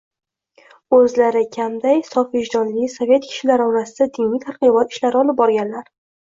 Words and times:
O’zlari 0.99 1.43
kamday, 1.55 2.01
sof 2.07 2.31
vijdonli 2.37 2.87
sovet 2.95 3.27
kishilari 3.27 3.67
orasida 3.73 4.09
diniy 4.19 4.41
targ‘ibot 4.47 4.97
ishlari 4.97 5.21
olib 5.21 5.41
borganlar. 5.45 5.87